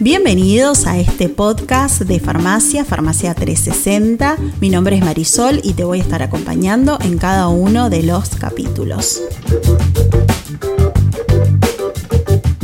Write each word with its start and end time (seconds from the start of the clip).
Bienvenidos 0.00 0.86
a 0.86 0.98
este 0.98 1.28
podcast 1.28 2.00
de 2.02 2.20
farmacia, 2.20 2.84
Farmacia 2.84 3.34
360. 3.34 4.36
Mi 4.60 4.70
nombre 4.70 4.96
es 4.96 5.04
Marisol 5.04 5.60
y 5.62 5.74
te 5.74 5.84
voy 5.84 5.98
a 5.98 6.02
estar 6.02 6.22
acompañando 6.22 6.98
en 7.00 7.18
cada 7.18 7.48
uno 7.48 7.90
de 7.90 8.02
los 8.04 8.30
capítulos. 8.30 9.20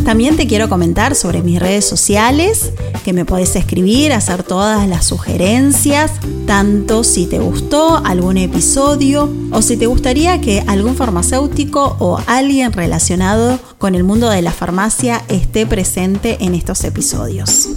También 0.05 0.37
te 0.37 0.47
quiero 0.47 0.69
comentar 0.69 1.15
sobre 1.15 1.43
mis 1.43 1.59
redes 1.59 1.85
sociales, 1.85 2.73
que 3.05 3.13
me 3.13 3.25
podés 3.25 3.57
escribir, 3.57 4.13
hacer 4.13 4.43
todas 4.43 4.87
las 4.89 5.05
sugerencias, 5.05 6.13
tanto 6.47 7.05
si 7.05 7.27
te 7.27 7.39
gustó 7.39 7.99
algún 8.05 8.37
episodio 8.37 9.33
o 9.51 9.63
si 9.63 9.77
te 9.77 9.87
gustaría 9.87 10.41
que 10.41 10.63
algún 10.67 10.95
farmacéutico 10.95 11.97
o 11.99 12.19
alguien 12.27 12.73
relacionado 12.73 13.59
con 13.79 13.95
el 13.95 14.05
mundo 14.05 14.31
de 14.31 14.43
la 14.43 14.53
farmacia 14.53 15.23
esté 15.29 15.67
presente 15.67 16.39
en 16.41 16.55
estos 16.55 16.85
episodios. 16.85 17.69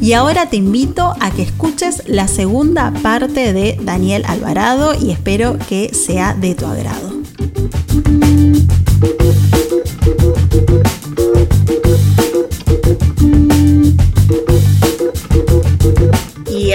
Y 0.00 0.12
ahora 0.12 0.48
te 0.48 0.56
invito 0.56 1.14
a 1.20 1.30
que 1.30 1.42
escuches 1.42 2.02
la 2.06 2.28
segunda 2.28 2.92
parte 3.02 3.52
de 3.52 3.78
Daniel 3.82 4.24
Alvarado 4.26 4.94
y 4.94 5.10
espero 5.10 5.58
que 5.68 5.92
sea 5.94 6.34
de 6.34 6.54
tu 6.54 6.66
agrado. 6.66 7.18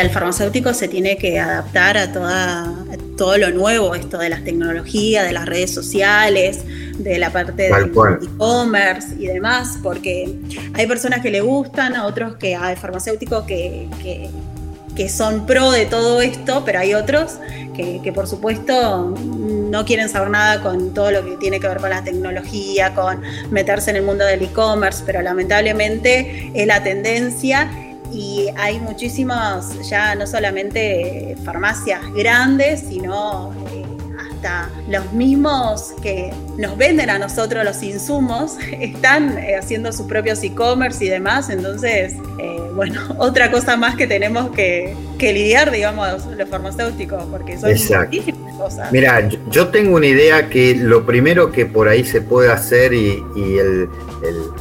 El 0.04 0.10
farmacéutico 0.10 0.74
se 0.74 0.88
tiene 0.88 1.18
que 1.18 1.40
adaptar 1.40 1.98
a, 1.98 2.12
toda, 2.12 2.74
todo 3.18 3.38
lo 3.38 3.52
nuevo, 3.52 3.96
esto 3.96 4.18
de 4.18 4.30
las 4.30 4.44
tecnologías, 4.44 5.26
de 5.26 5.32
las 5.32 5.46
redes 5.46 5.74
sociales, 5.74 6.62
de 6.98 7.18
la 7.18 7.32
parte 7.32 7.64
del 7.64 7.86
e-commerce 7.86 9.16
y 9.18 9.28
demás, 9.28 9.80
porque 9.82 10.36
hay 10.74 10.88
personas 10.88 11.22
que 11.22 11.32
le 11.32 11.42
gustan, 11.42 11.96
a 11.96 12.06
otros 12.06 12.36
que 12.36 12.56
hay 12.56 12.76
farmacéuticos 12.76 13.46
que, 13.46 13.88
que, 14.02 15.10
son 15.10 15.46
pro 15.46 15.72
de 15.72 15.86
todo 15.86 16.22
esto, 16.22 16.64
pero 16.66 16.80
hay 16.80 16.94
otros 16.94 17.40
que, 17.76 18.00
que, 18.04 18.14
por 18.14 18.28
supuesto 18.28 19.16
no 19.18 19.86
quieren 19.86 20.08
saber 20.08 20.30
nada 20.30 20.62
con 20.62 20.94
todo 20.94 21.12
lo 21.12 21.26
que 21.26 21.36
tiene 21.38 21.60
que 21.60 21.68
ver 21.68 21.78
con 21.78 21.90
la 21.90 22.04
tecnología, 22.04 22.94
con 22.94 23.22
meterse 23.50 23.90
en 23.90 23.98
el 23.98 24.04
mundo 24.04 24.24
del 24.24 24.44
e-commerce, 24.44 25.04
pero 25.06 25.22
lamentablemente 25.22 26.52
es 26.54 26.68
la 26.68 26.84
tendencia 26.84 27.70
y 28.14 28.50
hay 28.56 28.80
muchísimas, 28.80 29.90
ya 29.90 30.16
no 30.16 30.28
solamente 30.28 31.36
farmacias 31.44 32.02
grandes, 32.14 32.82
sino 32.82 33.52
eh, 33.72 33.86
hasta 34.20 34.70
los 34.88 35.12
mismos 35.14 35.94
que 36.02 36.32
nos 36.58 36.78
venden 36.78 37.10
a 37.10 37.18
nosotros 37.18 37.64
los 37.66 37.82
insumos 37.82 38.58
están 38.80 39.38
eh, 39.40 39.56
haciendo 39.56 39.92
sus 39.92 40.06
propios 40.06 40.44
e-commerce 40.44 41.04
y 41.04 41.10
demás. 41.10 41.50
Entonces, 41.50 42.14
eh, 42.40 42.60
bueno, 42.76 43.02
otra 43.18 43.52
cosa 43.52 43.78
más 43.78 43.96
que 43.96 44.06
tenemos 44.06 44.52
que, 44.52 44.96
lidiar, 45.20 45.72
digamos, 45.72 46.26
los 46.26 46.50
farmacéuticos, 46.50 47.24
porque 47.32 47.58
son 47.58 47.70
muchísimas 47.70 48.43
cosas. 48.64 48.92
Mira, 48.92 49.30
yo 49.50 49.68
tengo 49.70 49.96
una 49.96 50.08
idea 50.08 50.50
que 50.50 50.76
lo 50.76 51.06
primero 51.06 51.52
que 51.52 51.66
por 51.66 51.88
ahí 51.88 52.04
se 52.04 52.22
puede 52.22 52.52
hacer 52.52 52.94
y, 52.94 53.24
el, 53.36 53.90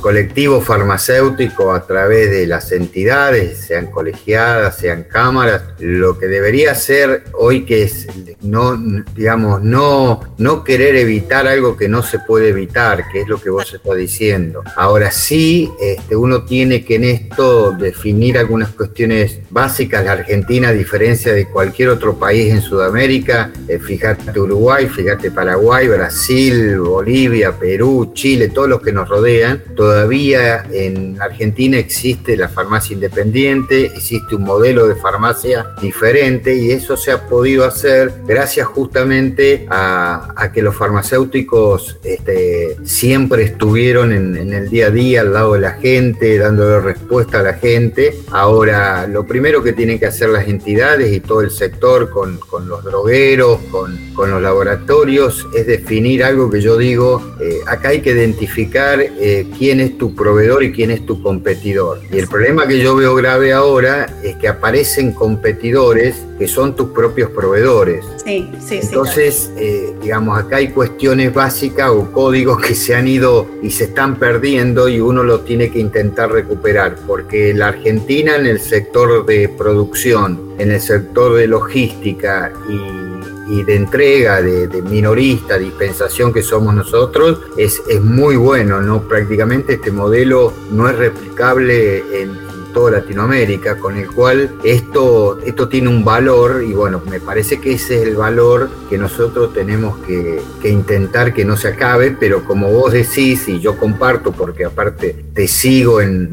colectivo 0.00 0.60
farmacéutico 0.60 1.72
a 1.72 1.86
través 1.86 2.28
de 2.32 2.48
las 2.48 2.72
entidades, 2.72 3.58
sean 3.58 3.86
colegiadas, 3.86 4.76
sean 4.76 5.04
cámaras, 5.04 5.62
lo 5.78 6.18
que 6.18 6.26
debería 6.26 6.74
ser 6.74 7.22
hoy 7.34 7.64
que 7.64 7.84
es 7.84 8.08
no, 8.42 8.76
digamos, 9.14 9.62
no, 9.62 10.20
no 10.38 10.64
querer 10.64 10.96
evitar 10.96 11.46
algo 11.46 11.76
que 11.76 11.88
no 11.88 12.02
se 12.02 12.18
puede 12.18 12.48
evitar, 12.48 13.04
que 13.10 13.20
es 13.20 13.28
lo 13.28 13.40
que 13.40 13.50
vos 13.50 13.72
estás 13.72 13.96
diciendo. 13.96 14.62
Ahora 14.76 15.10
sí, 15.10 15.70
este, 15.80 16.16
uno 16.16 16.44
tiene 16.44 16.84
que 16.84 16.96
en 16.96 17.04
esto 17.04 17.72
definir 17.72 18.38
algunas 18.38 18.70
cuestiones 18.70 19.38
básicas. 19.50 20.04
La 20.04 20.12
Argentina, 20.12 20.68
a 20.68 20.72
diferencia 20.72 21.32
de 21.32 21.46
cualquier 21.46 21.90
otro 21.90 22.18
país 22.18 22.52
en 22.52 22.60
Sudamérica, 22.60 23.52
eh, 23.68 23.78
fíjate 23.98 24.40
Uruguay, 24.40 24.86
fíjate 24.86 25.30
Paraguay, 25.30 25.88
Brasil, 25.88 26.78
Bolivia, 26.80 27.52
Perú, 27.52 28.12
Chile, 28.14 28.48
todos 28.48 28.68
los 28.68 28.80
que 28.80 28.92
nos 28.92 29.08
rodean, 29.08 29.62
Todavía 29.74 30.64
en 30.72 31.20
Argentina 31.20 31.78
existe 31.78 32.36
la 32.36 32.48
farmacia 32.48 32.94
independiente, 32.94 33.86
existe 33.86 34.36
un 34.36 34.44
modelo 34.44 34.86
de 34.86 34.94
farmacia 34.94 35.66
diferente 35.80 36.54
y 36.54 36.70
eso 36.70 36.96
se 36.96 37.10
ha 37.10 37.26
podido 37.26 37.64
hacer 37.64 38.12
gracias 38.26 38.66
justamente 38.66 39.66
a, 39.68 40.50
que 40.52 40.62
los 40.62 40.76
farmacéuticos 40.76 41.98
este, 42.04 42.76
siempre 42.84 43.44
estuvieron 43.44 44.12
en, 44.12 44.52
el 44.52 44.68
día 44.68 44.86
a 44.86 44.90
día 44.90 45.20
al 45.22 45.32
lado 45.32 45.54
de 45.54 45.60
la 45.60 45.72
gente, 45.72 46.36
dándole 46.38 46.80
respuesta 46.80 47.40
a 47.40 47.42
la 47.42 47.54
gente. 47.54 48.14
Ahora, 48.30 49.06
lo 49.06 49.26
primero 49.26 49.62
que 49.62 49.72
tienen 49.72 49.98
que 49.98 50.06
hacer 50.06 50.28
las 50.28 50.46
entidades 50.46 51.12
y 51.12 51.20
todo 51.20 51.40
el 51.40 51.50
sector 51.50 52.10
con, 52.10 52.38
los 52.68 52.84
drogueros, 52.84 53.58
con, 53.70 53.81
los 53.88 54.42
laboratorios, 54.42 55.46
es 55.54 55.66
definir 55.66 56.24
algo 56.24 56.50
que 56.50 56.60
yo 56.60 56.76
digo, 56.76 57.22
eh, 57.40 57.60
acá 57.66 57.88
hay 57.90 58.00
que 58.00 58.10
identificar 58.10 59.00
eh, 59.00 59.46
quién 59.58 59.80
es 59.80 59.98
tu 59.98 60.14
proveedor 60.14 60.62
y 60.62 60.72
quién 60.72 60.90
es 60.90 61.04
tu 61.06 61.22
competidor. 61.22 62.00
Y 62.10 62.18
el 62.18 62.28
problema 62.28 62.66
que 62.66 62.78
yo 62.80 62.96
veo 62.96 63.14
grave 63.14 63.52
ahora 63.52 64.06
es 64.22 64.36
que 64.36 64.48
aparecen 64.48 65.12
competidores 65.12 66.16
que 66.38 66.48
son 66.48 66.74
tus 66.74 66.88
propios 66.90 67.30
proveedores. 67.30 68.04
Sí, 68.24 68.50
sí, 68.66 68.80
Entonces, 68.82 69.50
eh, 69.56 69.94
digamos, 70.02 70.38
acá 70.38 70.56
hay 70.56 70.68
cuestiones 70.68 71.32
básicas 71.32 71.90
o 71.90 72.10
códigos 72.10 72.60
que 72.60 72.74
se 72.74 72.94
han 72.94 73.06
ido 73.06 73.46
y 73.62 73.70
se 73.70 73.84
están 73.84 74.16
perdiendo 74.16 74.88
y 74.88 75.00
uno 75.00 75.22
lo 75.22 75.40
tiene 75.40 75.70
que 75.70 75.78
intentar 75.78 76.32
recuperar, 76.32 76.96
porque 77.06 77.54
la 77.54 77.68
Argentina 77.68 78.36
en 78.36 78.46
el 78.46 78.60
sector 78.60 79.24
de 79.26 79.48
producción, 79.48 80.54
en 80.58 80.72
el 80.72 80.80
sector 80.80 81.36
de 81.36 81.46
logística 81.46 82.52
y 82.68 83.11
y 83.48 83.62
de 83.62 83.74
entrega 83.74 84.40
de, 84.40 84.82
minorista, 84.82 85.58
dispensación 85.58 86.32
que 86.32 86.42
somos 86.42 86.74
nosotros, 86.74 87.40
es, 87.56 87.82
es 87.88 88.00
muy 88.00 88.36
bueno, 88.36 88.80
¿no? 88.80 89.02
Prácticamente 89.02 89.74
este 89.74 89.90
modelo 89.90 90.52
no 90.70 90.88
es 90.88 90.96
replicable 90.96 92.22
en, 92.22 92.51
toda 92.72 92.92
Latinoamérica, 92.92 93.76
con 93.76 93.96
el 93.96 94.10
cual 94.10 94.50
esto, 94.64 95.40
esto 95.44 95.68
tiene 95.68 95.88
un 95.88 96.04
valor 96.04 96.62
y 96.66 96.72
bueno, 96.72 97.02
me 97.08 97.20
parece 97.20 97.60
que 97.60 97.72
ese 97.72 98.02
es 98.02 98.08
el 98.08 98.16
valor 98.16 98.70
que 98.88 98.98
nosotros 98.98 99.52
tenemos 99.52 99.98
que, 100.06 100.40
que, 100.60 100.70
intentar 100.70 101.32
que 101.32 101.44
no 101.44 101.56
se 101.56 101.68
acabe, 101.68 102.16
pero 102.18 102.44
como 102.44 102.70
vos 102.70 102.92
decís 102.92 103.48
y 103.48 103.60
yo 103.60 103.76
comparto, 103.76 104.32
porque 104.32 104.64
aparte 104.64 105.14
te 105.34 105.46
sigo 105.46 106.00
en, 106.00 106.30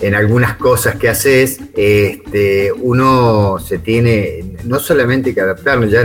en 0.00 0.14
algunas 0.14 0.56
cosas 0.56 0.96
que 0.96 1.08
haces, 1.08 1.58
este, 1.76 2.72
uno 2.72 3.58
se 3.58 3.78
tiene 3.78 4.56
no 4.64 4.78
solamente 4.78 5.34
que 5.34 5.40
adaptarnos, 5.40 5.90
ya, 5.90 6.04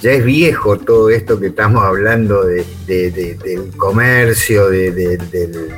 ya 0.00 0.12
es 0.12 0.24
viejo 0.24 0.78
todo 0.78 1.10
esto 1.10 1.38
que 1.38 1.48
estamos 1.48 1.84
hablando 1.84 2.44
de, 2.44 2.64
del 2.86 3.70
comercio, 3.76 4.68
de, 4.68 4.92
del 4.92 5.70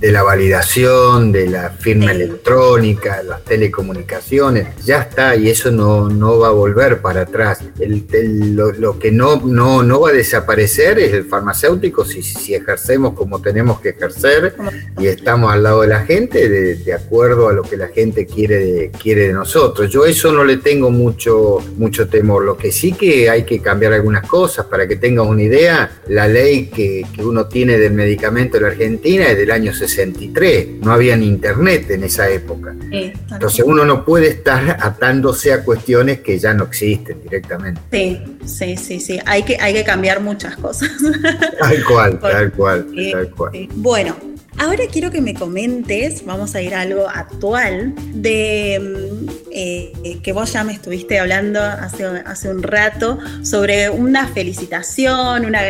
de 0.00 0.12
la 0.12 0.22
validación, 0.22 1.32
de 1.32 1.48
la 1.48 1.70
firma 1.70 2.12
electrónica, 2.12 3.22
las 3.22 3.44
telecomunicaciones, 3.44 4.68
ya 4.84 5.02
está 5.02 5.36
y 5.36 5.48
eso 5.48 5.70
no, 5.70 6.08
no 6.08 6.38
va 6.38 6.48
a 6.48 6.52
volver 6.52 7.00
para 7.00 7.22
atrás. 7.22 7.60
lo, 7.78 8.98
que 8.98 9.10
no, 9.10 9.40
no, 9.44 9.82
no 9.82 10.00
va 10.00 10.10
a 10.10 10.12
desaparecer 10.12 10.98
es 10.98 11.12
el 11.12 11.24
farmacéutico 11.24 12.04
si, 12.04 12.22
si 12.22 12.54
ejercemos 12.54 13.14
como 13.14 13.40
tenemos 13.40 13.80
que 13.80 13.90
ejercer 13.90 14.54
y 14.98 15.06
estamos 15.06 15.52
al 15.52 15.62
lado 15.62 15.82
de 15.82 15.88
la 15.88 16.00
gente 16.00 16.48
de, 16.48 16.94
acuerdo 16.94 17.48
a 17.48 17.52
lo 17.52 17.62
que 17.62 17.76
la 17.76 17.88
gente 17.88 18.24
quiere 18.26 18.58
de, 18.58 18.90
quiere 18.90 19.28
de 19.28 19.32
nosotros. 19.32 19.90
Yo 19.90 20.04
eso 20.06 20.32
no 20.32 20.44
le 20.44 20.58
tengo 20.58 20.90
mucho, 20.90 21.58
mucho 21.76 22.08
temor. 22.08 22.44
Lo 22.44 22.56
que 22.56 22.70
sí 22.70 22.92
que 22.92 23.28
hay 23.28 23.44
que 23.44 23.60
cambiar 23.60 23.92
algunas 23.92 24.26
cosas 24.26 24.66
para 24.66 24.86
que 24.86 24.96
tengas 24.96 25.26
una 25.26 25.42
idea, 25.42 25.90
la 26.08 26.28
ley 26.28 26.66
que, 26.66 27.04
que 27.14 27.24
uno 27.24 27.46
tiene 27.46 27.78
del 27.78 27.92
medicamento 27.92 28.56
en 28.56 28.62
la 28.62 28.68
Argentina 28.70 29.28
es 29.28 29.36
del 29.36 29.50
año 29.50 29.72
63, 29.88 30.80
no 30.80 30.92
había 30.92 31.16
ni 31.16 31.26
internet 31.26 31.90
en 31.90 32.04
esa 32.04 32.28
época. 32.28 32.74
Entonces 32.90 33.64
uno 33.66 33.84
no 33.84 34.04
puede 34.04 34.28
estar 34.28 34.78
atándose 34.80 35.52
a 35.52 35.64
cuestiones 35.64 36.20
que 36.20 36.38
ya 36.38 36.54
no 36.54 36.64
existen 36.64 37.22
directamente. 37.22 37.80
Sí, 37.92 38.22
sí, 38.44 38.76
sí, 38.76 39.00
sí, 39.00 39.18
hay 39.26 39.42
que, 39.42 39.56
hay 39.60 39.74
que 39.74 39.84
cambiar 39.84 40.20
muchas 40.20 40.56
cosas. 40.56 40.90
Tal 41.58 41.84
cual, 41.84 42.18
tal 42.20 42.52
cual, 42.52 42.86
tal 43.12 43.30
cual. 43.30 43.68
Bueno, 43.74 44.16
Ahora 44.58 44.84
quiero 44.90 45.10
que 45.10 45.20
me 45.20 45.34
comentes, 45.34 46.24
vamos 46.24 46.54
a 46.54 46.62
ir 46.62 46.74
a 46.74 46.82
algo 46.82 47.08
actual, 47.08 47.92
de 48.12 48.78
mm, 48.80 49.28
eh, 49.50 50.20
que 50.22 50.32
vos 50.32 50.52
ya 50.52 50.62
me 50.62 50.72
estuviste 50.72 51.18
hablando 51.18 51.60
hace, 51.60 52.04
hace 52.04 52.50
un 52.50 52.62
rato 52.62 53.18
sobre 53.42 53.90
una 53.90 54.28
felicitación, 54.28 55.44
una, 55.44 55.60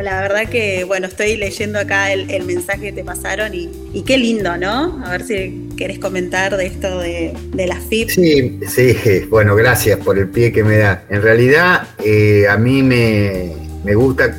la 0.00 0.20
verdad 0.22 0.48
que, 0.48 0.84
bueno, 0.84 1.06
estoy 1.06 1.36
leyendo 1.36 1.78
acá 1.78 2.12
el, 2.12 2.44
mensaje 2.44 2.80
que 2.82 2.92
te 2.92 3.04
pasaron 3.04 3.52
y, 3.54 4.02
qué 4.06 4.16
lindo, 4.16 4.56
¿no? 4.56 5.04
A 5.04 5.10
ver 5.10 5.24
si 5.24 5.68
querés 5.76 5.98
comentar 5.98 6.56
de 6.56 6.66
esto 6.66 7.00
de, 7.00 7.34
de 7.54 7.66
la 7.66 7.76
FIP. 7.76 8.08
Sí, 8.08 8.60
sí, 8.68 9.26
bueno, 9.28 9.54
gracias 9.54 9.98
por 9.98 10.18
el 10.18 10.28
pie 10.28 10.52
que 10.52 10.64
me 10.64 10.78
da. 10.78 11.04
En 11.10 11.22
realidad, 11.22 11.88
eh, 12.04 12.46
a 12.48 12.56
mí 12.56 12.82
me, 12.82 13.52
me 13.84 13.94
gusta 13.94 14.36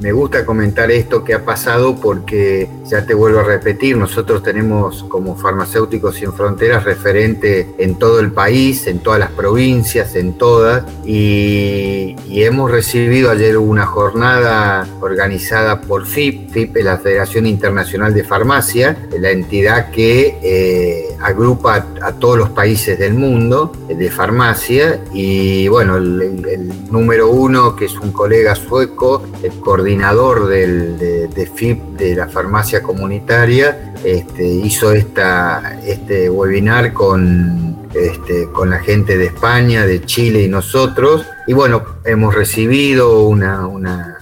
me 0.00 0.12
gusta 0.12 0.44
comentar 0.44 0.90
esto 0.90 1.24
que 1.24 1.34
ha 1.34 1.44
pasado 1.44 1.96
porque, 1.96 2.68
ya 2.84 3.06
te 3.06 3.14
vuelvo 3.14 3.40
a 3.40 3.44
repetir, 3.44 3.96
nosotros 3.96 4.42
tenemos 4.42 5.04
como 5.04 5.36
farmacéuticos 5.36 6.16
sin 6.16 6.32
fronteras 6.32 6.84
referente 6.84 7.74
en 7.78 7.96
todo 7.96 8.20
el 8.20 8.32
país, 8.32 8.86
en 8.86 8.98
todas 9.00 9.20
las 9.20 9.30
provincias, 9.30 10.14
en 10.14 10.34
todas, 10.34 10.84
y, 11.04 12.16
hemos 12.46 12.70
recibido 12.70 13.30
ayer 13.30 13.58
una 13.58 13.86
jornada 13.86 14.86
organizada 15.00 15.80
por 15.80 16.06
FIP, 16.06 16.50
FIP 16.50 16.76
es 16.76 16.84
la 16.84 16.98
Federación 16.98 17.46
Internacional 17.46 18.14
de 18.14 18.22
Farmacia, 18.22 18.96
la 19.18 19.30
entidad 19.30 19.90
que 19.90 20.38
eh, 20.42 21.16
agrupa 21.20 21.86
a, 22.02 22.12
todos 22.12 22.38
los 22.38 22.50
países 22.50 22.98
del 22.98 23.14
mundo 23.14 23.72
de 23.88 24.10
farmacia, 24.10 25.00
y 25.12 25.66
bueno, 25.68 25.96
el 25.96 26.70
número 26.90 27.30
uno, 27.30 27.74
que 27.74 27.86
es 27.86 27.94
un 27.94 28.12
colega 28.12 28.54
sueco, 28.54 29.22
coordinador 29.60 30.48
del, 30.48 30.98
de, 30.98 31.46
FIP 31.46 31.78
de 31.98 32.14
la 32.14 32.28
farmacia 32.28 32.82
comunitaria, 32.82 33.94
este, 34.04 34.46
hizo 34.46 34.92
esta, 34.92 35.80
este 35.84 36.30
webinar 36.30 36.92
con, 36.92 37.88
este, 37.94 38.48
con 38.52 38.70
la 38.70 38.80
gente 38.80 39.16
de 39.16 39.26
España, 39.26 39.86
de 39.86 40.04
Chile 40.04 40.42
y 40.42 40.48
nosotros. 40.48 41.26
Y 41.46 41.52
bueno, 41.52 41.84
hemos 42.04 42.34
recibido 42.34 43.22
una, 43.22 43.66
una, 43.66 44.12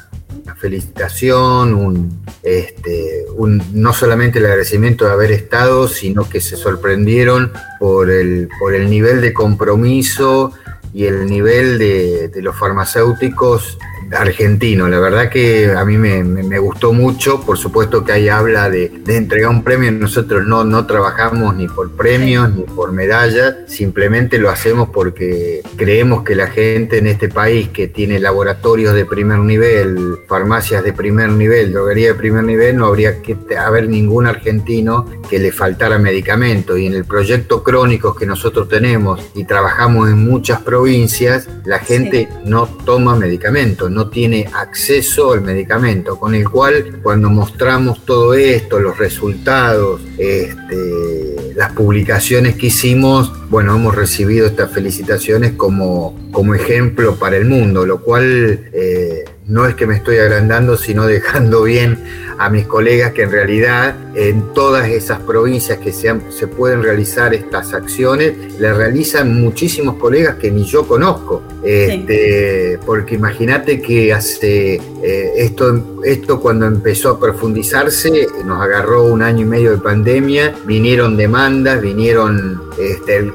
felicitación, 0.57 1.75
un, 1.75 2.25
este, 2.43 3.27
un, 3.37 3.63
no 3.75 3.93
solamente 3.93 4.39
el 4.39 4.47
agradecimiento 4.47 5.05
de 5.05 5.13
haber 5.13 5.31
estado, 5.31 5.89
sino 5.89 6.27
que 6.27 6.41
se 6.41 6.57
sorprendieron 6.57 7.53
por 7.79 8.11
el, 8.11 8.49
por 8.59 8.75
el 8.75 8.89
nivel 8.89 9.21
de 9.21 9.35
compromiso 9.35 10.53
y 10.95 11.05
el 11.05 11.27
nivel 11.27 11.79
de, 11.79 12.29
de 12.29 12.41
los 12.41 12.57
farmacéuticos 12.57 13.77
argentino. 14.13 14.89
La 14.89 15.01
verdad 15.01 15.29
que 15.29 15.73
a 15.73 15.85
mí 15.85 15.97
me, 15.97 16.59
gustó 16.59 16.93
mucho. 16.93 17.41
Por 17.41 17.59
supuesto 17.59 18.05
que 18.05 18.13
ahí 18.13 18.29
habla 18.29 18.71
de, 18.71 18.91
entregar 19.07 19.51
un 19.51 19.63
premio. 19.63 19.91
Nosotros 19.93 20.47
no, 20.47 20.65
no 20.65 20.87
trabajamos 20.87 21.55
ni 21.57 21.69
por 21.69 21.91
premios 21.93 22.55
ni 22.55 22.63
por 22.63 22.93
medallas. 22.93 23.57
Simplemente 23.67 24.39
lo 24.39 24.51
hacemos 24.51 24.89
porque 24.91 25.63
creemos 25.77 26.25
que 26.25 26.35
la 26.35 26.49
gente 26.49 26.99
en 26.99 27.07
este 27.07 27.29
país 27.29 27.69
que 27.69 27.89
tiene 27.89 28.19
laboratorios 28.21 28.95
de 28.95 29.05
primer 29.05 29.41
nivel, 29.41 30.19
farmacias 30.29 30.83
de 30.83 30.93
primer 30.93 31.31
nivel, 31.31 31.73
droguería 31.73 32.09
de 32.09 32.15
primer 32.15 32.45
nivel, 32.45 32.77
no 32.77 32.87
habría 32.87 33.23
que 33.23 33.37
haber 33.57 33.89
ningún 33.89 34.27
argentino 34.27 35.07
que 35.29 35.39
le 35.39 35.53
faltara 35.53 35.99
medicamento. 35.99 36.77
Y 36.77 36.87
en 36.87 36.95
el 36.95 37.05
proyecto 37.05 37.63
Crónicos 37.63 38.17
que 38.17 38.27
nosotros 38.27 38.69
tenemos 38.69 39.21
y 39.35 39.45
trabajamos 39.45 40.09
en 40.11 40.25
muchas 40.25 40.61
provincias, 40.63 41.49
la 41.65 41.79
gente 41.79 42.29
no 42.45 42.67
toma 42.67 43.17
medicamentos 43.17 43.45
no 43.91 44.04
tiene 44.09 44.49
acceso 44.53 45.33
al 45.33 45.43
medicamento, 45.43 46.19
con 46.19 46.35
el 46.35 46.49
cual 46.49 47.01
cuando 47.03 47.31
mostramos 47.31 48.05
todo 48.05 48.35
esto, 48.35 48.79
los 48.79 48.99
resultados, 48.99 50.01
este, 50.19 51.53
las 51.55 51.73
publicaciones 51.73 52.57
que 52.57 52.67
hicimos, 52.67 53.33
bueno, 53.49 53.75
hemos 53.77 53.95
recibido 53.95 54.47
estas 54.47 54.73
felicitaciones 54.73 55.53
como, 55.53 56.19
como 56.33 56.55
ejemplo 56.55 57.17
para 57.17 57.37
el 57.37 57.45
mundo, 57.45 57.87
lo 57.87 58.01
cual 58.01 58.71
eh, 58.73 59.25
no 59.47 59.67
es 59.67 59.75
que 59.75 59.87
me 59.87 59.97
estoy 59.97 60.19
agrandando, 60.19 60.77
sino 60.77 61.07
dejando 61.07 61.63
bien 61.63 61.99
a 62.39 62.51
mis 62.51 62.67
colegas 62.67 63.13
que 63.13 63.23
en 63.23 63.31
realidad 63.31 63.97
en 64.15 64.53
todas 64.55 64.89
esas 64.89 65.21
provincias 65.21 65.79
que 65.79 65.93
se, 65.93 66.15
se 66.31 66.47
pueden 66.47 66.83
realizar 66.83 67.35
estas 67.35 67.75
acciones, 67.75 68.59
las 68.59 68.77
realizan 68.77 69.41
muchísimos 69.41 69.97
colegas 69.97 70.37
que 70.37 70.51
ni 70.51 70.65
yo 70.65 70.87
conozco. 70.87 71.43
Este, 71.65 72.79
porque 72.85 73.15
imagínate 73.15 73.81
que 73.81 74.13
hace 74.13 74.75
eh, 74.75 75.33
esto, 75.37 76.01
esto 76.05 76.39
cuando 76.39 76.67
empezó 76.67 77.11
a 77.11 77.19
profundizarse, 77.21 78.29
nos 78.45 78.61
agarró 78.61 79.05
un 79.05 79.23
año 79.23 79.43
y 79.43 79.49
medio 79.49 79.71
de 79.71 79.79
pandemia, 79.79 80.55
vinieron 80.67 81.17
demandas, 81.17 81.81
vinieron, 81.81 82.65
este, 82.79 83.33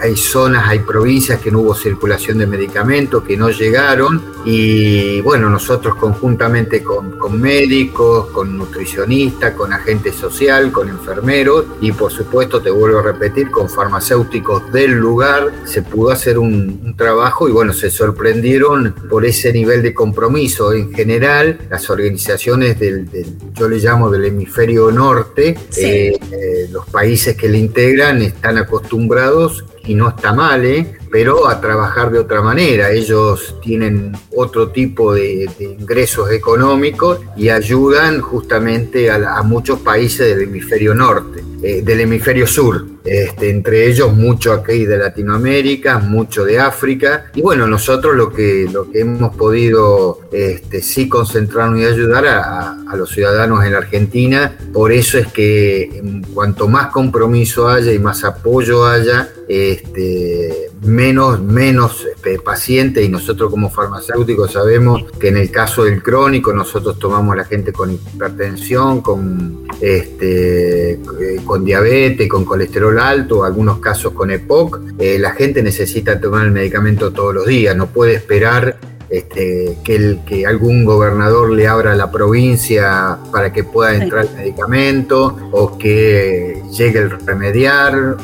hay, 0.00 0.16
zonas, 0.16 0.68
hay 0.68 0.78
provincias 0.78 1.40
que 1.40 1.50
no 1.50 1.60
hubo 1.60 1.74
circulación 1.74 2.38
de 2.38 2.46
medicamentos, 2.46 3.24
que 3.24 3.36
no 3.36 3.50
llegaron, 3.50 4.22
y 4.44 5.20
bueno, 5.22 5.50
nosotros 5.50 5.96
conjuntamente 5.96 6.84
con, 6.84 7.18
con 7.18 7.40
médicos, 7.40 8.28
con 8.28 8.56
nutricionistas, 8.56 9.54
con 9.54 9.72
agentes 9.72 10.05
social, 10.12 10.72
con 10.72 10.88
enfermeros 10.88 11.64
y 11.80 11.92
por 11.92 12.12
supuesto, 12.12 12.60
te 12.60 12.70
vuelvo 12.70 12.98
a 12.98 13.02
repetir, 13.02 13.50
con 13.50 13.68
farmacéuticos 13.68 14.72
del 14.72 14.92
lugar, 14.92 15.52
se 15.64 15.82
pudo 15.82 16.10
hacer 16.10 16.38
un, 16.38 16.94
trabajo 16.96 17.48
y 17.48 17.52
bueno, 17.52 17.72
se 17.74 17.90
sorprendieron 17.90 18.94
por 19.10 19.26
ese 19.26 19.52
nivel 19.52 19.82
de 19.82 19.92
compromiso. 19.92 20.72
En 20.72 20.94
general, 20.94 21.58
las 21.68 21.90
organizaciones 21.90 22.78
del, 22.78 23.06
yo 23.52 23.68
le 23.68 23.78
llamo 23.78 24.10
del 24.10 24.24
hemisferio 24.24 24.90
norte, 24.90 25.56
eh, 25.76 26.18
eh, 26.32 26.68
los 26.70 26.86
países 26.86 27.36
que 27.36 27.48
le 27.48 27.58
integran 27.58 28.22
están 28.22 28.56
acostumbrados 28.56 29.64
y 29.86 29.94
no 29.94 30.08
está 30.10 30.32
mal, 30.32 30.64
¿eh? 30.64 30.96
pero 31.10 31.48
a 31.48 31.60
trabajar 31.60 32.10
de 32.10 32.18
otra 32.18 32.42
manera. 32.42 32.90
Ellos 32.90 33.56
tienen 33.62 34.12
otro 34.34 34.68
tipo 34.68 35.14
de, 35.14 35.48
ingresos 35.60 36.30
económicos 36.30 37.20
y 37.36 37.48
ayudan 37.48 38.20
justamente 38.20 39.10
a, 39.10 39.42
muchos 39.42 39.80
países 39.80 40.28
del 40.28 40.48
hemisferio 40.48 40.94
norte, 40.94 41.42
eh, 41.62 41.82
del 41.82 42.00
hemisferio 42.00 42.46
sur. 42.46 42.95
Este, 43.06 43.50
entre 43.50 43.86
ellos 43.86 44.12
mucho 44.12 44.52
aquí 44.52 44.84
de 44.84 44.98
Latinoamérica, 44.98 45.98
mucho 45.98 46.44
de 46.44 46.58
África. 46.58 47.26
Y 47.34 47.40
bueno, 47.40 47.66
nosotros 47.66 48.16
lo 48.16 48.32
que, 48.32 48.68
lo 48.70 48.90
que 48.90 49.00
hemos 49.00 49.34
podido 49.36 50.20
este, 50.32 50.82
sí 50.82 51.08
concentrarnos 51.08 51.80
y 51.80 51.84
ayudar 51.84 52.26
a, 52.26 52.72
los 52.96 53.10
ciudadanos 53.10 53.64
en 53.64 53.72
la 53.72 53.78
Argentina. 53.78 54.56
Por 54.72 54.90
eso 54.90 55.18
es 55.18 55.26
que 55.28 56.02
cuanto 56.32 56.66
más 56.66 56.88
compromiso 56.88 57.68
haya 57.68 57.92
y 57.92 57.98
más 57.98 58.24
apoyo 58.24 58.86
haya, 58.86 59.28
este, 59.48 60.70
menos, 60.82 61.40
menos 61.40 62.06
pacientes 62.44 63.04
y 63.04 63.08
nosotros 63.08 63.50
como 63.50 63.70
farmacéuticos 63.70 64.52
sabemos 64.52 65.04
que 65.20 65.28
en 65.28 65.36
el 65.36 65.50
caso 65.50 65.84
del 65.84 66.02
crónico 66.02 66.52
nosotros 66.52 66.98
tomamos 66.98 67.34
a 67.34 67.36
la 67.36 67.44
gente 67.44 67.72
con 67.72 67.92
hipertensión, 67.92 69.00
con, 69.00 69.66
eh, 69.80 70.98
con 71.44 71.64
diabetes, 71.64 72.28
con 72.28 72.44
colesterol 72.44 72.95
alto, 72.98 73.44
algunos 73.44 73.78
casos 73.78 74.12
con 74.12 74.30
EPOC. 74.30 74.80
Eh, 74.98 75.18
la 75.18 75.32
gente 75.32 75.62
necesita 75.62 76.20
tomar 76.20 76.46
el 76.46 76.52
medicamento 76.52 77.12
todos 77.12 77.34
los 77.34 77.46
días, 77.46 77.76
no 77.76 77.86
puede 77.86 78.14
esperar 78.14 78.78
este, 79.08 79.78
que, 79.84 79.96
el, 79.96 80.20
que 80.26 80.46
algún 80.46 80.84
gobernador 80.84 81.50
le 81.50 81.68
abra 81.68 81.94
la 81.94 82.10
provincia 82.10 83.18
para 83.30 83.52
que 83.52 83.62
pueda 83.62 83.94
entrar 83.94 84.26
el 84.26 84.34
medicamento 84.34 85.36
o 85.52 85.78
que 85.78 86.60
llegue 86.76 86.98
el 87.00 87.10
remediar 87.10 88.16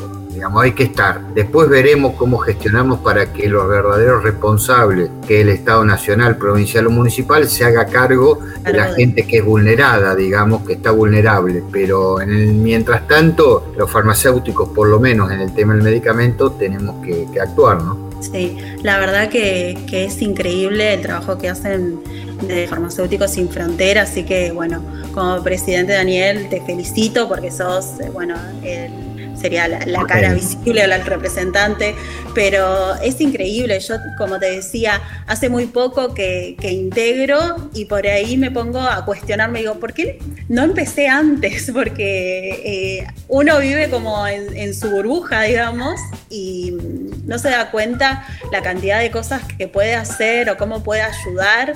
hay 0.61 0.71
que 0.73 0.83
estar. 0.83 1.33
Después 1.33 1.69
veremos 1.69 2.13
cómo 2.15 2.37
gestionamos 2.37 2.99
para 2.99 3.31
que 3.33 3.47
los 3.47 3.67
verdaderos 3.67 4.23
responsables, 4.23 5.09
que 5.27 5.41
el 5.41 5.49
Estado 5.49 5.83
Nacional, 5.85 6.37
Provincial 6.37 6.87
o 6.87 6.91
Municipal, 6.91 7.47
se 7.47 7.65
haga 7.65 7.85
cargo 7.85 8.39
de 8.63 8.73
la 8.73 8.93
gente 8.93 9.23
que 9.27 9.37
es 9.37 9.45
vulnerada, 9.45 10.15
digamos, 10.15 10.63
que 10.65 10.73
está 10.73 10.91
vulnerable. 10.91 11.63
Pero 11.71 12.21
en 12.21 12.31
el, 12.31 12.53
mientras 12.53 13.07
tanto, 13.07 13.73
los 13.77 13.89
farmacéuticos, 13.89 14.69
por 14.69 14.87
lo 14.87 14.99
menos 14.99 15.31
en 15.31 15.41
el 15.41 15.53
tema 15.53 15.73
del 15.73 15.83
medicamento, 15.83 16.51
tenemos 16.51 17.03
que, 17.03 17.27
actuar, 17.39 17.81
¿no? 17.83 18.11
Sí, 18.21 18.57
la 18.83 18.99
verdad 18.99 19.27
que, 19.27 19.77
que, 19.87 20.05
es 20.05 20.21
increíble 20.21 20.93
el 20.93 21.01
trabajo 21.01 21.37
que 21.37 21.49
hacen 21.49 21.99
de 22.47 22.67
Farmacéuticos 22.67 23.31
Sin 23.31 23.49
Fronteras, 23.49 24.11
así 24.11 24.23
que 24.23 24.51
bueno, 24.51 24.81
como 25.13 25.43
presidente 25.43 25.93
Daniel 25.93 26.47
te 26.49 26.61
felicito 26.61 27.27
porque 27.27 27.51
sos, 27.51 27.99
eh, 27.99 28.09
bueno, 28.13 28.35
el 28.63 29.12
sería 29.39 29.67
la, 29.67 30.05
cara 30.05 30.33
visible 30.33 30.81
o 30.81 30.85
el 30.85 31.05
representante, 31.05 31.95
pero 32.33 32.95
es 32.95 33.19
increíble. 33.21 33.79
Yo, 33.79 33.95
como 34.17 34.39
te 34.39 34.51
decía, 34.51 35.01
hace 35.27 35.49
muy 35.49 35.65
poco 35.65 36.13
que, 36.13 36.55
integro 36.61 37.69
y 37.73 37.85
por 37.85 38.07
ahí 38.07 38.37
me 38.37 38.51
pongo 38.51 38.79
a 38.79 39.05
cuestionarme, 39.05 39.59
digo, 39.59 39.75
¿por 39.75 39.93
qué 39.93 40.19
no 40.49 40.63
empecé 40.63 41.07
antes? 41.07 41.71
Porque 41.73 43.01
eh, 43.01 43.07
uno 43.27 43.59
vive 43.59 43.89
como 43.89 44.27
en, 44.27 44.73
su 44.73 44.89
burbuja, 44.89 45.43
digamos, 45.43 45.99
y 46.29 46.73
no 47.25 47.37
se 47.37 47.49
da 47.49 47.69
cuenta 47.69 48.25
la 48.51 48.61
cantidad 48.61 48.99
de 48.99 49.11
cosas 49.11 49.41
que 49.57 49.67
puede 49.67 49.95
hacer 49.95 50.49
o 50.49 50.57
cómo 50.57 50.83
puede 50.83 51.01
ayudar 51.01 51.75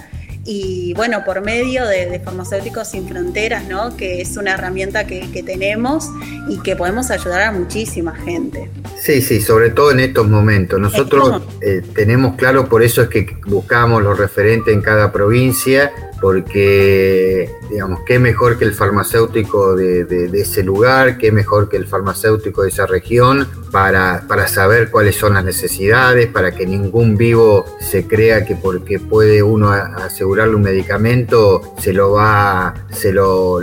y 0.49 0.93
bueno, 0.93 1.25
por 1.25 1.41
medio 1.41 1.85
de, 1.85 2.21
Farmacéuticos 2.23 2.87
Sin 2.87 3.07
Fronteras, 3.07 3.67
¿no? 3.67 3.97
que 3.97 4.21
es 4.21 4.37
una 4.37 4.53
herramienta 4.53 5.05
que, 5.05 5.27
tenemos 5.45 6.09
y 6.47 6.57
que 6.61 6.75
podemos 6.75 7.11
ayudar 7.11 7.41
a 7.41 7.51
muchísima 7.51 8.15
gente. 8.15 8.69
Sí, 8.99 9.21
sí, 9.21 9.41
sobre 9.41 9.69
todo 9.71 9.91
en 9.91 9.99
estos 9.99 10.27
momentos. 10.27 10.79
Nosotros 10.79 11.43
eh, 11.61 11.81
tenemos 11.93 12.35
claro, 12.37 12.69
por 12.69 12.81
eso 12.81 13.01
es 13.01 13.09
que 13.09 13.27
buscamos 13.45 14.01
los 14.01 14.17
referentes 14.17 14.73
en 14.73 14.81
cada 14.81 15.11
provincia, 15.11 15.91
porque, 16.19 17.49
digamos, 17.69 18.01
qué 18.05 18.19
mejor 18.19 18.57
que 18.57 18.65
el 18.65 18.73
farmacéutico 18.73 19.75
de, 19.75 20.29
ese 20.33 20.63
lugar, 20.63 21.17
qué 21.17 21.31
mejor 21.31 21.69
que 21.69 21.77
el 21.77 21.87
farmacéutico 21.87 22.63
de 22.63 22.69
esa 22.69 22.85
región 22.85 23.47
para, 23.71 24.23
para, 24.27 24.47
saber 24.47 24.89
cuáles 24.89 25.15
son 25.15 25.33
las 25.33 25.43
necesidades, 25.43 26.27
para 26.27 26.51
que 26.53 26.65
ningún 26.65 27.17
vivo 27.17 27.65
se 27.79 28.07
crea 28.07 28.45
que 28.45 28.55
porque 28.55 28.99
puede 28.99 29.43
uno 29.43 29.71
asegurarle 29.71 30.55
un 30.55 30.61
medicamento 30.61 31.27
se 31.79 31.93
lo 31.93 32.11
va, 32.11 32.73
se 32.91 33.11
lo, 33.11 33.59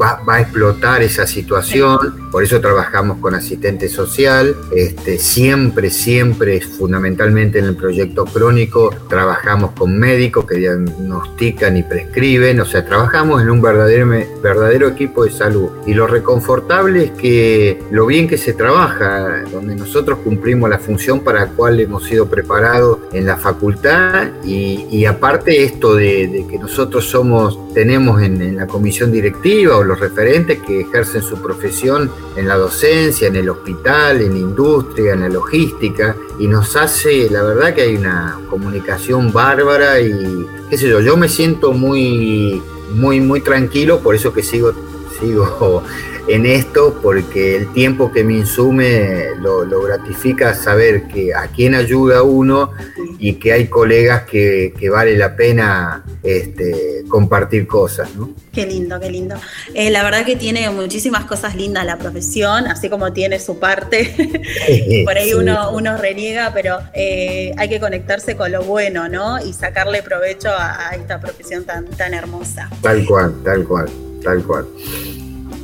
va, 0.00 0.20
a 0.26 0.40
explotar 0.40 1.02
esa 1.02 1.26
situación. 1.26 2.30
Por 2.30 2.42
eso 2.42 2.60
trabajamos 2.60 3.18
con 3.18 3.34
asistente 3.34 3.88
social. 3.88 4.56
Este, 4.74 5.18
siempre, 5.18 5.90
siempre, 5.90 6.60
fundamentalmente 6.60 7.58
en 7.58 7.66
el 7.66 7.76
proyecto 7.76 8.24
crónico, 8.24 8.94
trabajamos 9.08 9.72
con 9.72 9.96
médicos 9.98 10.46
que 10.46 10.56
diagnostican 10.56 11.76
y 11.76 11.83
prescriben. 11.84 12.60
O 12.60 12.64
sea, 12.64 12.84
trabajamos 12.84 13.42
en 13.42 13.50
un 13.50 13.62
verdadero, 13.62 14.08
verdadero 14.42 14.88
equipo 14.88 15.24
de 15.24 15.30
salud. 15.30 15.70
Y 15.86 15.94
lo 15.94 16.06
reconfortable 16.06 17.04
es 17.04 17.10
que 17.12 17.82
lo 17.90 18.06
bien 18.06 18.28
que 18.28 18.36
se 18.36 18.52
trabaja, 18.52 19.44
donde 19.50 19.76
nosotros 19.76 20.18
cumplimos 20.24 20.68
la 20.68 20.78
función 20.78 21.20
para 21.20 21.40
la 21.40 21.46
cual 21.48 21.80
hemos 21.80 22.04
sido 22.04 22.26
preparados 22.26 22.98
en 23.12 23.26
la 23.26 23.36
facultad 23.36 24.28
y, 24.44 25.04
aparte 25.04 25.64
esto 25.64 25.94
de, 25.94 26.46
que 26.48 26.58
nosotros 26.58 27.08
somos, 27.08 27.72
tenemos 27.74 28.22
en, 28.22 28.56
la 28.56 28.66
comisión 28.66 29.12
directiva 29.12 29.76
o 29.76 29.84
los 29.84 30.00
referentes 30.00 30.60
que 30.60 30.80
ejercen 30.80 31.22
su 31.22 31.40
profesión 31.40 32.10
en 32.36 32.48
la 32.48 32.56
docencia, 32.56 33.28
en 33.28 33.36
el 33.36 33.48
hospital, 33.48 34.20
en 34.20 34.32
la 34.32 34.38
industria, 34.38 35.12
en 35.12 35.20
la 35.20 35.28
logística 35.28 36.16
y 36.38 36.48
nos 36.48 36.76
hace, 36.76 37.28
la 37.30 37.42
verdad 37.42 37.74
que 37.74 37.82
hay 37.82 37.96
una 37.96 38.38
comunicación 38.50 39.32
bárbara 39.32 40.00
y 40.00 40.46
qué 40.68 40.76
sé 40.76 40.88
yo, 40.88 41.00
yo 41.00 41.16
me 41.16 41.28
siento 41.28 41.72
muy, 41.72 42.62
muy, 42.94 43.20
muy 43.20 43.40
tranquilo, 43.40 44.00
por 44.00 44.14
eso 44.14 44.32
que 44.32 44.42
sigo, 44.42 44.72
sigo 45.20 45.82
en 46.26 46.46
esto 46.46 46.98
porque 47.02 47.56
el 47.56 47.72
tiempo 47.72 48.10
que 48.10 48.24
me 48.24 48.34
insume 48.34 49.34
lo, 49.38 49.64
gratifica 49.82 50.54
saber 50.54 51.04
que 51.04 51.34
a 51.34 51.48
quién 51.48 51.74
ayuda 51.74 52.22
uno 52.22 52.70
y 53.18 53.34
que 53.34 53.52
hay 53.52 53.66
colegas 53.66 54.22
que, 54.22 54.72
vale 54.90 55.16
la 55.16 55.36
pena 55.36 56.04
este, 56.22 57.04
compartir 57.08 57.66
cosas. 57.66 58.14
¿no? 58.14 58.30
Qué 58.52 58.66
lindo, 58.66 58.98
qué 59.00 59.10
lindo. 59.10 59.36
Eh, 59.74 59.90
la 59.90 60.02
verdad 60.02 60.24
que 60.24 60.36
tiene 60.36 60.68
muchísimas 60.70 61.24
cosas 61.24 61.56
lindas 61.56 61.84
la 61.84 61.98
profesión, 61.98 62.66
así 62.66 62.88
como 62.88 63.12
tiene 63.12 63.38
su 63.38 63.58
parte. 63.58 64.14
Por 65.04 65.16
ahí 65.16 65.34
uno, 65.34 65.72
uno 65.72 65.96
reniega, 65.96 66.52
pero 66.54 66.78
eh, 66.94 67.52
hay 67.56 67.68
que 67.68 67.80
conectarse 67.80 68.36
con 68.36 68.52
lo 68.52 68.62
bueno, 68.62 69.08
¿no? 69.08 69.44
Y 69.44 69.52
sacarle 69.52 70.02
provecho 70.02 70.50
a, 70.50 70.90
a 70.90 70.94
esta 70.94 71.20
profesión 71.20 71.64
tan, 71.64 71.86
tan 71.86 72.14
hermosa. 72.14 72.70
Tal 72.80 73.04
cual, 73.04 73.34
tal 73.44 73.64
cual, 73.64 73.88
tal 74.22 74.42
cual. 74.44 74.66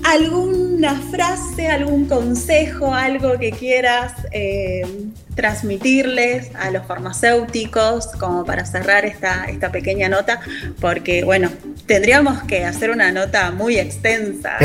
¿Alguna 0.04 0.94
frase, 1.10 1.68
algún 1.68 2.06
consejo, 2.06 2.94
algo 2.94 3.38
que 3.38 3.52
quieras 3.52 4.12
eh, 4.32 4.82
transmitirles 5.34 6.54
a 6.54 6.70
los 6.70 6.86
farmacéuticos 6.86 8.06
como 8.18 8.44
para 8.44 8.64
cerrar 8.64 9.04
esta, 9.04 9.44
esta 9.44 9.70
pequeña 9.70 10.08
nota? 10.08 10.40
Porque, 10.80 11.22
bueno, 11.22 11.50
tendríamos 11.86 12.42
que 12.44 12.64
hacer 12.64 12.90
una 12.90 13.12
nota 13.12 13.50
muy 13.50 13.78
extensa, 13.78 14.56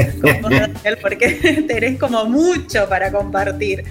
porque 1.02 1.64
tenés 1.68 2.00
como 2.00 2.26
mucho 2.26 2.88
para 2.88 3.12
compartir. 3.12 3.84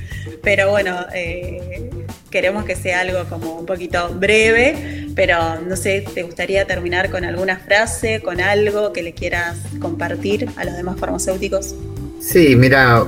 Pero 0.42 0.70
bueno, 0.70 1.06
eh, 1.14 1.90
queremos 2.30 2.64
que 2.64 2.74
sea 2.74 3.00
algo 3.00 3.24
como 3.28 3.54
un 3.60 3.66
poquito 3.66 4.08
breve, 4.14 5.03
pero 5.14 5.60
no 5.60 5.76
sé, 5.76 6.04
¿te 6.14 6.22
gustaría 6.22 6.66
terminar 6.66 7.10
con 7.10 7.24
alguna 7.24 7.58
frase, 7.58 8.20
con 8.22 8.40
algo 8.40 8.92
que 8.92 9.02
le 9.02 9.12
quieras 9.12 9.58
compartir 9.80 10.48
a 10.56 10.64
los 10.64 10.76
demás 10.76 10.98
farmacéuticos? 10.98 11.74
Sí, 12.20 12.56
mira, 12.56 13.04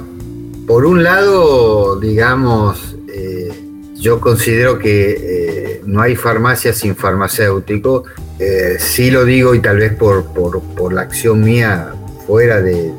por 0.67 0.85
un 0.85 1.03
lado, 1.03 1.99
digamos, 1.99 2.97
eh, 3.13 3.49
yo 3.95 4.21
considero 4.21 4.79
que 4.79 5.17
eh, 5.19 5.83
no 5.87 6.03
hay 6.03 6.17
farmacia 6.17 6.73
sin 6.73 6.95
farmacéutico. 6.95 8.05
Eh, 8.39 8.77
sí 8.79 9.11
lo 9.11 9.25
digo 9.25 9.55
y 9.55 9.61
tal 9.61 9.79
vez 9.79 9.95
por, 9.95 10.27
por 10.27 10.93
la 10.93 11.03
acción 11.03 11.43
mía 11.43 11.95
fuera 12.27 12.61
de, 12.61 12.93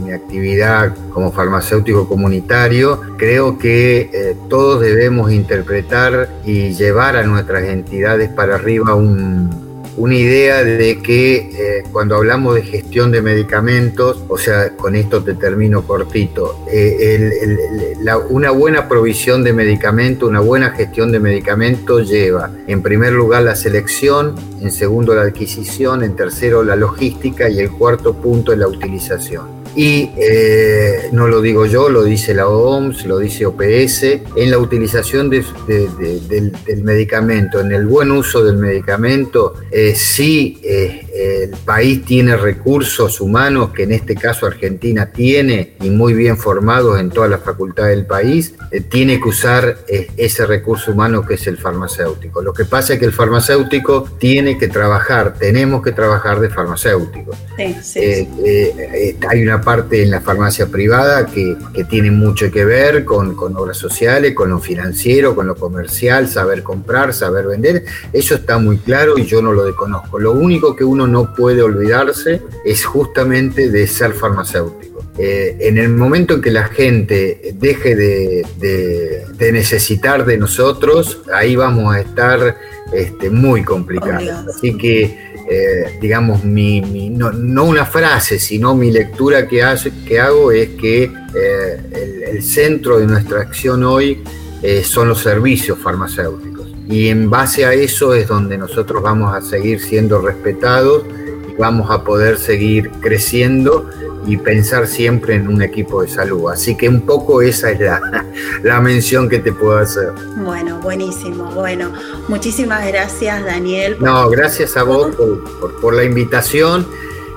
mi 0.00 0.12
actividad 0.12 0.94
como 1.12 1.32
farmacéutico 1.32 2.08
comunitario, 2.08 3.00
creo 3.16 3.58
que 3.58 4.10
eh, 4.12 4.36
todos 4.48 4.80
debemos 4.80 5.32
interpretar 5.32 6.28
y 6.44 6.72
llevar 6.72 7.16
a 7.16 7.24
nuestras 7.24 7.64
entidades 7.64 8.30
para 8.30 8.54
arriba 8.54 8.94
un, 8.94 9.72
una 9.96 10.14
idea 10.14 10.64
de 10.64 11.00
que 11.02 11.34
eh, 11.36 11.84
cuando 11.92 12.16
hablamos 12.16 12.54
de 12.54 12.62
gestión 12.62 13.10
de 13.10 13.20
medicamentos, 13.20 14.24
o 14.28 14.38
sea, 14.38 14.70
con 14.70 14.96
esto 14.96 15.22
te 15.22 15.34
termino 15.34 15.82
cortito, 15.82 16.64
eh, 16.70 17.96
una 18.30 18.50
buena 18.50 18.88
provisión 18.88 19.44
de 19.44 19.52
medicamentos, 19.52 20.28
una 20.28 20.40
buena 20.40 20.70
gestión 20.70 21.12
de 21.12 21.20
medicamentos 21.20 22.08
lleva 22.08 22.50
en 22.66 22.82
primer 22.82 23.12
lugar 23.12 23.42
la 23.42 23.54
selección, 23.54 24.34
en 24.60 24.70
segundo 24.70 25.14
la 25.14 25.22
adquisición, 25.22 26.02
en 26.02 26.16
tercero 26.16 26.64
la 26.64 26.76
logística 26.76 27.48
y 27.48 27.60
el 27.60 27.70
cuarto 27.70 28.14
punto 28.14 28.52
es 28.52 28.58
la 28.58 28.68
utilización 28.68 29.61
y 29.74 30.10
eh, 30.16 31.08
no 31.12 31.28
lo 31.28 31.40
digo 31.40 31.66
yo, 31.66 31.88
lo 31.88 32.04
dice 32.04 32.34
la 32.34 32.48
OMS, 32.48 33.06
lo 33.06 33.18
dice 33.18 33.46
OPS, 33.46 34.02
en 34.36 34.50
la 34.50 34.58
utilización 34.58 35.30
del, 35.30 36.52
medicamento, 36.82 37.60
en 37.60 37.72
el 37.72 37.86
buen 37.86 38.10
uso 38.10 38.44
del 38.44 38.56
medicamento, 38.56 39.54
eh, 39.70 39.94
sí 39.94 40.60
eh, 40.62 41.06
el 41.12 41.50
país 41.64 42.04
tiene 42.04 42.36
recursos 42.36 43.20
humanos, 43.20 43.70
que 43.74 43.82
en 43.82 43.92
este 43.92 44.14
caso 44.14 44.46
Argentina 44.46 45.06
tiene, 45.06 45.74
y 45.82 45.90
muy 45.90 46.14
bien 46.14 46.38
formados 46.38 46.98
en 46.98 47.10
todas 47.10 47.28
las 47.28 47.42
facultades 47.42 47.96
del 47.96 48.06
país, 48.06 48.54
tiene 48.88 49.20
que 49.20 49.28
usar 49.28 49.78
ese 50.16 50.46
recurso 50.46 50.92
humano 50.92 51.24
que 51.26 51.34
es 51.34 51.46
el 51.46 51.58
farmacéutico. 51.58 52.40
Lo 52.40 52.52
que 52.52 52.64
pasa 52.64 52.94
es 52.94 52.98
que 52.98 53.04
el 53.04 53.12
farmacéutico 53.12 54.08
tiene 54.18 54.56
que 54.56 54.68
trabajar, 54.68 55.34
tenemos 55.34 55.82
que 55.82 55.92
trabajar 55.92 56.40
de 56.40 56.48
farmacéutico. 56.48 57.32
hay 57.58 59.42
una 59.42 59.60
parte 59.60 60.02
en 60.02 60.10
la 60.10 60.20
farmacia 60.20 60.66
privada 60.66 61.26
que, 61.26 61.56
tiene 61.90 62.10
mucho 62.10 62.50
que 62.50 62.64
ver 62.64 63.04
con, 63.04 63.36
obras 63.56 63.76
sociales, 63.76 64.34
con 64.34 64.50
lo 64.50 64.60
financiero, 64.60 65.34
con 65.34 65.46
lo 65.46 65.56
comercial, 65.56 66.28
saber 66.28 66.62
comprar, 66.62 67.12
saber 67.12 67.46
vender. 67.46 67.84
Eso 68.12 68.36
está 68.36 68.58
muy 68.58 68.78
claro 68.78 69.18
y 69.18 69.26
yo 69.26 69.42
no 69.42 69.52
lo 69.52 69.64
desconozco. 69.64 70.18
Lo 70.18 70.32
único 70.32 70.74
que 70.74 70.84
uno 70.84 71.01
no 71.06 71.34
puede 71.34 71.62
olvidarse 71.62 72.42
es 72.64 72.84
justamente 72.84 73.70
de 73.70 73.86
ser 73.86 74.12
farmacéutico. 74.12 75.04
Eh, 75.18 75.56
en 75.60 75.76
el 75.76 75.90
momento 75.90 76.34
en 76.34 76.40
que 76.40 76.50
la 76.50 76.64
gente 76.64 77.54
deje 77.54 77.94
de, 77.94 79.26
necesitar 79.52 80.24
de 80.24 80.38
nosotros, 80.38 81.20
ahí 81.34 81.54
vamos 81.54 81.94
a 81.94 82.00
estar 82.00 82.56
este, 82.92 83.28
muy 83.28 83.62
complicados. 83.62 84.28
Así 84.48 84.76
que 84.76 85.32
eh, 85.48 85.98
digamos, 86.00 86.44
mi, 86.44 87.10
no, 87.10 87.64
una 87.64 87.84
frase, 87.84 88.38
sino 88.38 88.74
mi 88.74 88.90
lectura 88.90 89.48
que, 89.48 89.62
hace, 89.62 89.92
que 90.06 90.20
hago 90.20 90.52
es 90.52 90.70
que 90.70 91.04
eh, 91.34 92.30
el, 92.30 92.42
centro 92.42 92.98
de 92.98 93.06
nuestra 93.06 93.40
acción 93.40 93.84
hoy 93.84 94.22
eh, 94.62 94.82
son 94.82 95.08
los 95.08 95.20
servicios 95.20 95.78
farmacéuticos. 95.78 96.51
Y 96.88 97.08
en 97.08 97.30
base 97.30 97.64
a 97.64 97.72
eso 97.72 98.14
es 98.14 98.28
donde 98.28 98.58
nosotros 98.58 99.02
vamos 99.02 99.34
a 99.34 99.40
seguir 99.40 99.80
siendo 99.80 100.20
respetados 100.20 101.04
y 101.48 101.54
vamos 101.60 101.90
a 101.90 102.02
poder 102.02 102.38
seguir 102.38 102.90
creciendo 103.00 103.88
y 104.26 104.36
pensar 104.36 104.86
siempre 104.86 105.34
en 105.34 105.48
un 105.48 105.62
equipo 105.62 106.02
de 106.02 106.08
salud. 106.08 106.50
Así 106.50 106.76
que 106.76 106.88
un 106.88 107.02
poco 107.02 107.42
esa 107.42 107.70
es 107.70 107.80
la, 107.80 108.26
la 108.62 108.80
mención 108.80 109.28
que 109.28 109.38
te 109.38 109.52
puedo 109.52 109.78
hacer. 109.78 110.12
Bueno, 110.36 110.80
buenísimo. 110.80 111.50
Bueno, 111.52 111.92
muchísimas 112.28 112.86
gracias 112.86 113.44
Daniel. 113.44 113.96
No, 114.00 114.28
gracias 114.28 114.76
a 114.76 114.82
vos 114.82 115.14
por, 115.16 115.80
por 115.80 115.94
la 115.94 116.04
invitación 116.04 116.86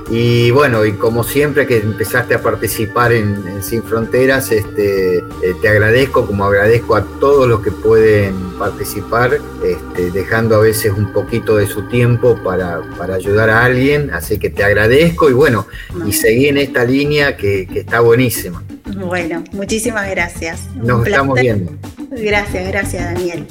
y 0.10 0.52
bueno, 0.52 0.86
y 0.86 0.94
como 0.94 1.24
siempre 1.24 1.66
que 1.66 1.78
empezaste 1.78 2.36
a 2.36 2.42
participar 2.42 3.12
en, 3.12 3.64
Sin 3.64 3.82
Fronteras, 3.82 4.52
este, 4.52 5.18
eh, 5.18 5.24
te 5.62 5.68
agradezco, 5.68 6.28
como 6.28 6.46
agradezco 6.46 6.96
a 6.96 7.04
todos 7.20 7.48
los 7.48 7.62
que 7.62 7.72
pueden 7.72 8.36
participar, 8.60 9.40
este, 9.64 10.12
dejando 10.12 10.56
a 10.56 10.60
veces 10.60 10.94
un 10.96 11.12
poquito 11.12 11.58
de 11.58 11.66
su 11.66 11.88
tiempo 11.88 12.38
para, 12.44 12.82
ayudar 13.14 13.50
a 13.50 13.66
alguien. 13.66 14.12
Así 14.12 14.38
que 14.38 14.50
te 14.50 14.64
agradezco 14.64 15.30
y 15.30 15.34
bueno, 15.34 15.66
y 16.06 16.14
seguí 16.14 16.48
en 16.48 16.58
esta 16.58 16.84
línea 16.84 17.36
que, 17.36 17.66
que 17.66 17.80
está 17.80 18.02
buenísima. 18.02 18.64
Bueno, 18.96 19.44
muchísimas 19.54 20.10
gracias. 20.10 20.62
Nos 20.76 21.06
estamos 21.08 21.40
viendo. 21.40 21.72
Gracias, 22.12 22.68
gracias 22.68 23.04
Daniel. 23.04 23.48